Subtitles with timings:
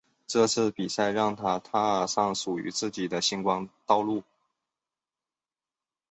[0.25, 4.23] 这次比赛让她踏上属于自己的星光道路。